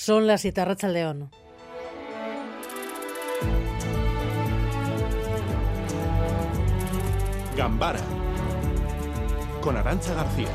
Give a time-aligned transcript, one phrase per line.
[0.00, 1.30] Son las siete León.
[7.54, 8.00] Gambara
[9.60, 10.48] con Arancha García.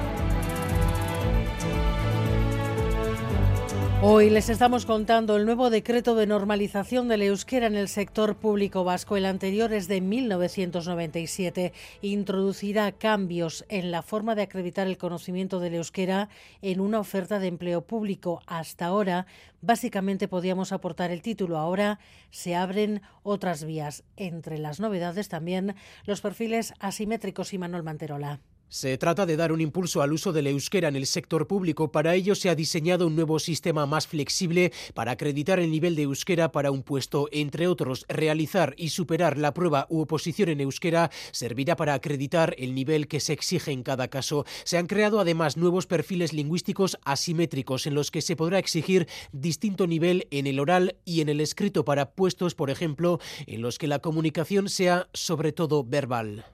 [4.07, 8.83] Hoy les estamos contando el nuevo decreto de normalización del euskera en el sector público
[8.83, 9.17] vasco.
[9.17, 11.73] El anterior es de 1997.
[12.03, 16.29] Introducirá cambios en la forma de acreditar el conocimiento del euskera
[16.61, 18.43] en una oferta de empleo público.
[18.45, 19.25] Hasta ahora,
[19.61, 21.57] básicamente podíamos aportar el título.
[21.57, 21.97] Ahora
[22.29, 24.03] se abren otras vías.
[24.17, 25.73] Entre las novedades también
[26.05, 28.39] los perfiles asimétricos y Manuel Manterola.
[28.67, 31.91] Se trata de dar un impulso al uso del euskera en el sector público.
[31.91, 36.03] Para ello se ha diseñado un nuevo sistema más flexible para acreditar el nivel de
[36.03, 37.29] euskera para un puesto.
[37.31, 42.73] Entre otros, realizar y superar la prueba u oposición en euskera servirá para acreditar el
[42.73, 44.45] nivel que se exige en cada caso.
[44.63, 49.85] Se han creado además nuevos perfiles lingüísticos asimétricos en los que se podrá exigir distinto
[49.85, 53.87] nivel en el oral y en el escrito para puestos, por ejemplo, en los que
[53.87, 56.45] la comunicación sea sobre todo verbal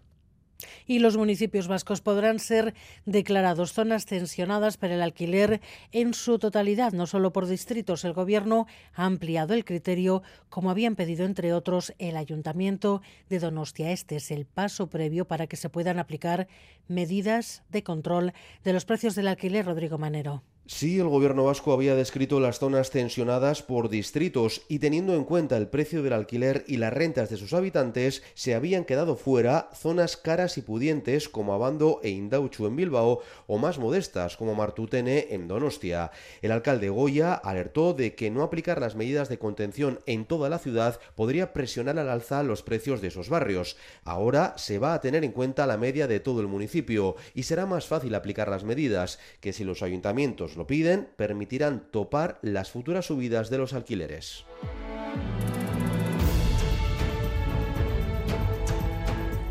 [0.86, 2.74] y los municipios vascos podrán ser
[3.06, 8.04] declarados zonas tensionadas para el alquiler en su totalidad, no solo por distritos.
[8.06, 13.92] El Gobierno ha ampliado el criterio, como habían pedido, entre otros, el Ayuntamiento de Donostia.
[13.92, 16.48] Este es el paso previo para que se puedan aplicar
[16.88, 20.44] medidas de control de los precios del alquiler, Rodrigo Manero.
[20.68, 25.58] Sí, el gobierno vasco había descrito las zonas tensionadas por distritos y teniendo en cuenta
[25.58, 30.18] el precio del alquiler y las rentas de sus habitantes, se habían quedado fuera zonas
[30.18, 35.48] caras y pudientes como Abando e Indauchu en Bilbao o más modestas como Martutene en
[35.48, 36.12] Donostia.
[36.42, 40.60] El alcalde Goya alertó de que no aplicar las medidas de contención en toda la
[40.60, 43.78] ciudad podría presionar al alza los precios de esos barrios.
[44.04, 47.66] Ahora se va a tener en cuenta la media de todo el municipio y será
[47.66, 53.06] más fácil aplicar las medidas que si los ayuntamientos lo piden, permitirán topar las futuras
[53.06, 54.46] subidas de los alquileres.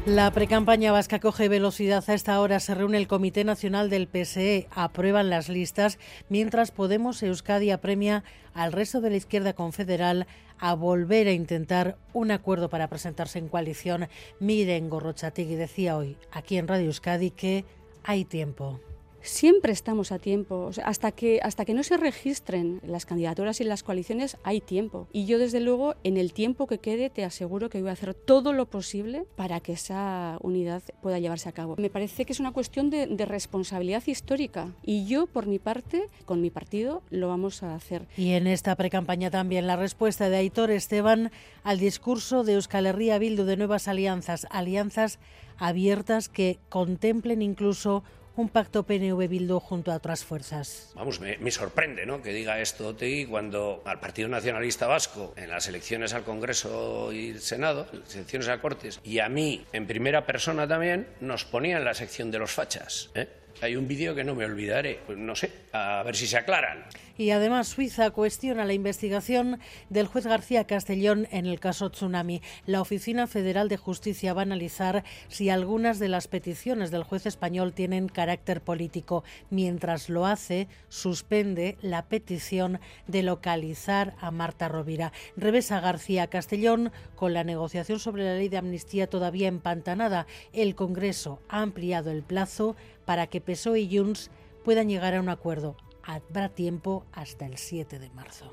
[0.07, 2.03] La precampaña vasca coge velocidad.
[2.09, 4.67] A esta hora se reúne el Comité Nacional del PSE.
[4.75, 5.99] Aprueban las listas,
[6.29, 8.25] mientras Podemos Euskadi apremia
[8.55, 10.27] al resto de la izquierda confederal
[10.59, 14.09] a volver a intentar un acuerdo para presentarse en coalición.
[14.41, 17.65] Miren Gorrochategui decía hoy aquí en Radio Euskadi que
[18.03, 18.81] hay tiempo
[19.23, 20.71] siempre estamos a tiempo.
[20.85, 25.09] hasta, que, hasta que no se registren las candidaturas y las coaliciones hay tiempo.
[25.13, 28.15] Y yo desde luego en el tiempo que quede te aseguro que voy a hacer
[28.15, 31.77] todo lo posible para que esa unidad pueda llevarse a cabo.
[31.79, 36.41] Me parece que es una cuestión de, responsabilidad histórica y yo por mi parte, con
[36.41, 38.07] mi partido, lo vamos a hacer.
[38.17, 41.31] Y en esta precampaña también la respuesta de Aitor Esteban
[41.63, 45.19] al discurso de Euskal Herria Bildu de nuevas alianzas, alianzas
[45.59, 48.03] abiertas que contemplen incluso
[48.37, 50.93] un pacto PNV-Bildu junto a otras fuerzas.
[50.95, 52.23] Vamos, me, sorprende ¿no?
[52.23, 57.31] que diga esto Tegui cuando al Partido Nacionalista Vasco, en las elecciones al Congreso y
[57.31, 61.79] el Senado, las elecciones a Cortes, y a mí en primera persona también, nos ponía
[61.79, 63.11] en la sección de los fachas.
[63.15, 63.29] ¿eh?
[63.61, 66.85] Hay un vídeo que no me olvidaré, pues no sé, a ver si se aclaran.
[67.21, 72.41] Y además Suiza cuestiona la investigación del juez García Castellón en el caso Tsunami.
[72.65, 77.27] La Oficina Federal de Justicia va a analizar si algunas de las peticiones del juez
[77.27, 79.23] español tienen carácter político.
[79.51, 85.13] Mientras lo hace, suspende la petición de localizar a Marta Rovira.
[85.37, 90.27] Revesa García Castellón con la negociación sobre la ley de amnistía todavía empantanada.
[90.55, 94.31] El Congreso ha ampliado el plazo para que PSOE y Junts
[94.65, 95.77] puedan llegar a un acuerdo.
[96.03, 98.53] Habrá tiempo hasta el 7 de marzo.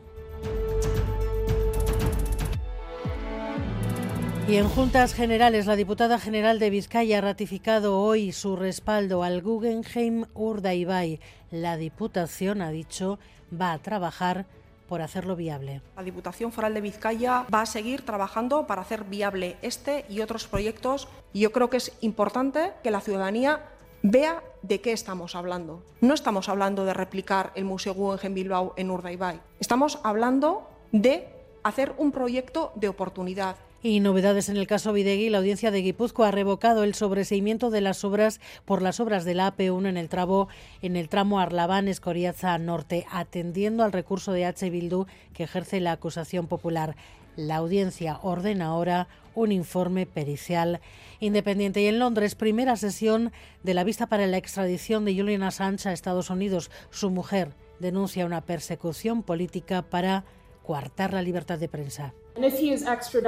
[4.47, 9.41] Y en Juntas Generales, la diputada general de Vizcaya ha ratificado hoy su respaldo al
[9.41, 11.19] Guggenheim Urdaibai.
[11.51, 13.19] La Diputación, ha dicho,
[13.51, 14.45] va a trabajar
[14.87, 15.81] por hacerlo viable.
[15.97, 20.47] La Diputación Foral de Vizcaya va a seguir trabajando para hacer viable este y otros
[20.47, 21.09] proyectos.
[21.33, 23.61] Y yo creo que es importante que la ciudadanía
[24.01, 25.81] vea de qué estamos hablando.
[26.01, 29.39] No estamos hablando de replicar el Museo Guggenheim Bilbao en Urdaibai.
[29.59, 31.27] Estamos hablando de
[31.63, 33.57] hacer un proyecto de oportunidad.
[33.83, 37.81] Y novedades en el caso Videgui, la audiencia de Guipúzcoa ha revocado el sobreseimiento de
[37.81, 40.47] las obras por las obras de la AP1 en el tramo
[40.81, 45.91] en el tramo Arlabán Escoriaza Norte, atendiendo al recurso de H Bildu que ejerce la
[45.91, 46.95] acusación popular.
[47.35, 50.81] La audiencia ordena ahora un informe pericial
[51.19, 51.79] independiente.
[51.81, 53.31] Y en Londres, primera sesión
[53.61, 56.71] de la vista para la extradición de Julian Assange a Estados Unidos.
[56.89, 60.25] Su mujer denuncia una persecución política para
[60.67, 62.13] coartar la libertad de prensa.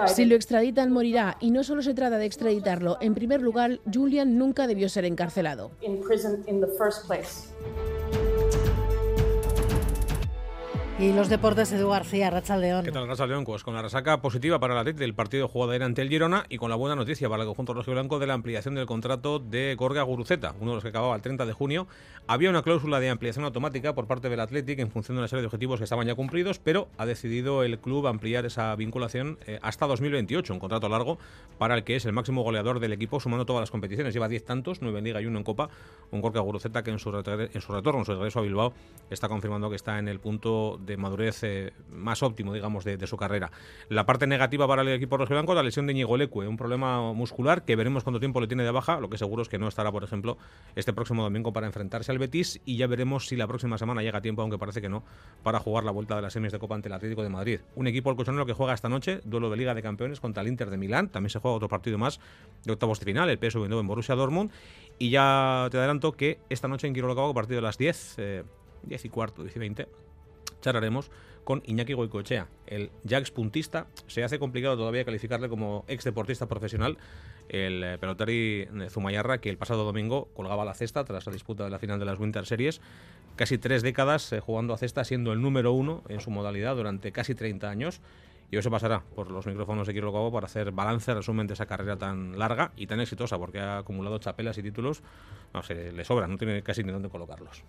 [0.07, 1.37] Si lo extraditan, morirá.
[1.39, 2.97] Y no solo se trata de extraditarlo.
[2.99, 5.71] En primer lugar, Julian nunca debió ser encarcelado.
[10.99, 12.83] Y los deportes, Edu García, Racha León.
[12.83, 13.45] ¿Qué tal, Racha León?
[13.45, 16.45] Pues con la resaca positiva para la Atleti del partido jugado ayer ante el Girona
[16.49, 19.39] y con la buena noticia para el conjunto rojo blanco de la ampliación del contrato
[19.39, 21.87] de Gorga Guruceta, uno de los que acababa el 30 de junio.
[22.27, 25.39] Había una cláusula de ampliación automática por parte del Athletic en función de una serie
[25.39, 29.57] de objetivos que estaban ya cumplidos, pero ha decidido el club ampliar esa vinculación eh,
[29.61, 31.17] hasta 2028, un contrato largo
[31.57, 34.13] para el que es el máximo goleador del equipo sumando todas las competiciones.
[34.13, 35.69] Lleva 10 tantos, 9 en Liga y 1 en Copa.
[36.11, 38.73] Un Gorga Guruceta que en su, en su retorno, en su regreso a Bilbao,
[39.09, 43.17] está confirmando que está en el punto de madurez eh, más óptimo, digamos, de, su
[43.17, 43.51] carrera.
[43.89, 47.63] La parte negativa para el equipo rojiblanco, la lesión de Ñigo Leque, un problema muscular
[47.63, 49.91] que veremos cuánto tiempo le tiene de baja, lo que seguro es que no estará,
[49.91, 50.37] por ejemplo,
[50.75, 54.21] este próximo domingo para enfrentarse al Betis y ya veremos si la próxima semana llega
[54.21, 55.03] tiempo, aunque parece que no,
[55.43, 57.59] para jugar la vuelta de las semis de Copa ante el Atlético de Madrid.
[57.75, 60.69] Un equipo colchonero que juega esta noche, duelo de Liga de Campeones contra el Inter
[60.69, 62.19] de Milán, también se juega otro partido más
[62.65, 64.51] de octavos de final, el PSV en Borussia Dortmund,
[64.97, 68.17] y ya te adelanto que esta noche en Quirolo a partir de las 10, 10
[68.17, 68.43] eh,
[69.03, 69.87] y cuarto, 10 y 20,
[70.61, 71.11] charlaremos
[71.43, 72.47] con Iñaki Goicoechea.
[72.67, 76.97] El Jax puntista se hace complicado todavía calificarle como ex deportista profesional.
[77.47, 81.71] El eh, pelotari Zumayarra, que el pasado domingo colgaba la cesta tras la disputa de
[81.71, 82.81] la final de las Winter Series.
[83.35, 87.11] Casi tres décadas eh, jugando a cesta, siendo el número uno en su modalidad durante
[87.11, 88.01] casi 30 años.
[88.51, 91.67] Y hoy se pasará por los micrófonos de Kiro para hacer balance, resumen de esa
[91.67, 95.03] carrera tan larga y tan exitosa, porque ha acumulado chapelas y títulos.
[95.53, 97.63] No, se le sobra, no tiene casi ni dónde colocarlos.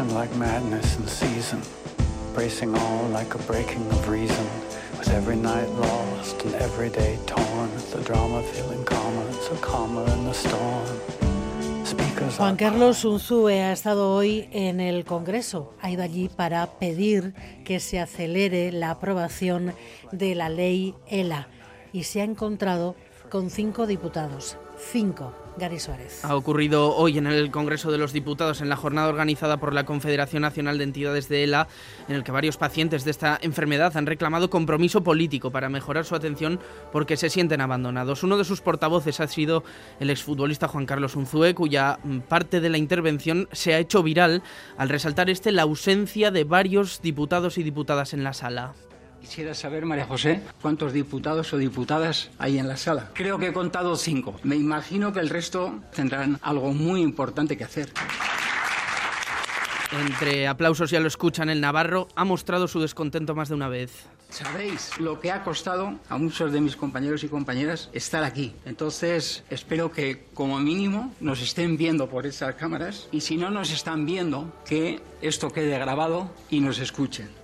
[0.00, 1.60] Like madness in season,
[2.34, 4.46] bracing all like a breaking of reason,
[4.98, 10.24] with every night lost and every day torn, the drama feeling calmer, so calmer in
[10.24, 10.86] the storm.
[12.38, 15.74] Juan Carlos Unzúe ha estado hoy en el Congreso.
[15.82, 17.34] Ha ido allí para pedir
[17.64, 19.74] que se acelere la aprobación
[20.10, 21.48] de la ley ELA
[21.92, 22.96] y se ha encontrado
[23.32, 24.58] con cinco diputados.
[24.76, 26.22] Cinco Gary Suárez.
[26.22, 29.86] Ha ocurrido hoy en el Congreso de los Diputados en la jornada organizada por la
[29.86, 31.66] Confederación Nacional de Entidades de ELA,
[32.08, 36.14] en el que varios pacientes de esta enfermedad han reclamado compromiso político para mejorar su
[36.14, 36.60] atención
[36.92, 38.22] porque se sienten abandonados.
[38.22, 39.64] Uno de sus portavoces ha sido
[39.98, 44.42] el exfutbolista Juan Carlos Unzué, cuya parte de la intervención se ha hecho viral
[44.76, 48.74] al resaltar este la ausencia de varios diputados y diputadas en la sala.
[49.22, 53.10] Quisiera saber, María José, cuántos diputados o diputadas hay en la sala.
[53.14, 54.34] Creo que he contado cinco.
[54.42, 57.92] Me imagino que el resto tendrán algo muy importante que hacer.
[59.92, 64.06] Entre aplausos ya lo escuchan, el Navarro ha mostrado su descontento más de una vez.
[64.28, 68.54] Sabéis lo que ha costado a muchos de mis compañeros y compañeras estar aquí.
[68.64, 73.70] Entonces, espero que como mínimo nos estén viendo por esas cámaras y si no nos
[73.70, 77.41] están viendo, que esto quede grabado y nos escuchen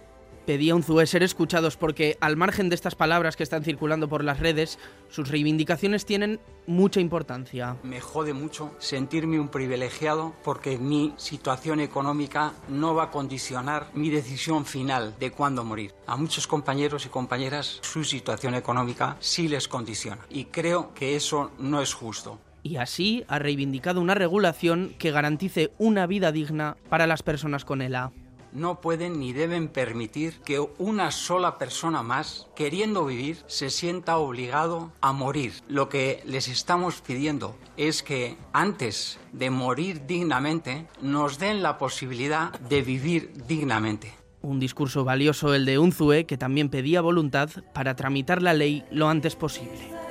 [0.48, 4.24] pedía un Zue ser escuchados porque, al margen de estas palabras que están circulando por
[4.24, 4.78] las redes,
[5.10, 7.76] sus reivindicaciones tienen mucha importancia.
[7.82, 14.08] Me jode mucho sentirme un privilegiado porque mi situación económica no va a condicionar mi
[14.08, 15.92] decisión final de cuándo morir.
[16.06, 21.50] A muchos compañeros y compañeras su situación económica sí les condiciona y creo que eso
[21.58, 27.06] no es justo y así ha reivindicado una regulación que garantice una vida digna para
[27.06, 28.12] las personas con ELA
[28.52, 34.92] no pueden ni deben permitir que una sola persona más, queriendo vivir, se sienta obligado
[35.00, 35.52] a morir.
[35.68, 42.52] Lo que les estamos pidiendo es que antes de morir dignamente, nos den la posibilidad
[42.60, 44.12] de vivir dignamente.
[44.40, 49.08] Un discurso valioso el de Unzue, que también pedía voluntad para tramitar la ley lo
[49.08, 50.07] antes posible.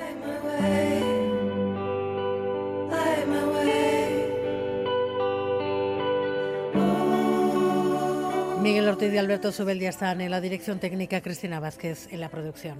[8.68, 12.76] Miguel Ortiz y Alberto Subeldia están en la dirección técnica, Cristina Vázquez en la producción.